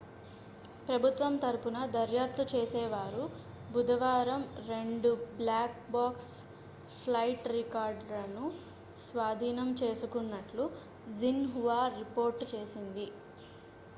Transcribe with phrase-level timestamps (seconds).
[0.85, 3.25] ప్రభుతం తరపున దర్యాప్తు చేసేవారు
[3.71, 4.41] బుధవారం
[4.69, 6.31] 2 బ్లాక్ బాక్స్'
[6.95, 8.47] ఫ్లైట్ రికార్డర్లను
[9.05, 10.65] స్వాధీనం చేసుకున్నట్లు
[11.19, 13.07] xinhua రిపోర్ట్ చేసింది